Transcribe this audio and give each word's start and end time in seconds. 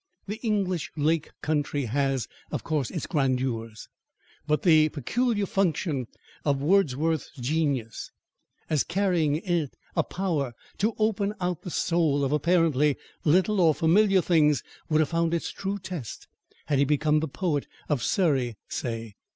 The 0.25 0.39
English 0.41 0.89
lake 0.97 1.29
country 1.43 1.85
has, 1.85 2.27
of 2.51 2.63
course, 2.63 2.89
its 2.89 3.05
grandeurs. 3.05 3.87
But 4.47 4.63
the 4.63 4.89
peculiar 4.89 5.45
function 5.45 6.07
of 6.43 6.59
Wordsworth's 6.59 7.29
genius, 7.39 8.09
as 8.67 8.83
carrying 8.83 9.35
in 9.35 9.65
it 9.65 9.75
a 9.95 10.01
power 10.03 10.53
to 10.79 10.95
open 10.97 11.35
out 11.39 11.61
the 11.61 11.69
soul 11.69 12.23
of 12.23 12.31
apparently 12.31 12.97
little 13.25 13.61
or 13.61 13.75
familiar 13.75 14.21
things, 14.21 14.63
would 14.89 15.01
have 15.01 15.09
found 15.09 15.35
its 15.35 15.51
true 15.51 15.77
test 15.77 16.27
had 16.65 16.79
he 16.79 16.85
become 16.85 17.19
the 17.19 17.27
poet 17.27 17.67
of 17.87 18.01
Surrey, 18.01 18.55
say! 18.67 19.13